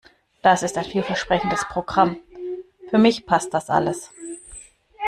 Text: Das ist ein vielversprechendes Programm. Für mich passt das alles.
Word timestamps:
Das 0.41 0.63
ist 0.63 0.79
ein 0.79 0.85
vielversprechendes 0.85 1.63
Programm. 1.65 2.17
Für 2.89 2.97
mich 2.97 3.27
passt 3.27 3.53
das 3.53 3.69
alles. 3.69 4.09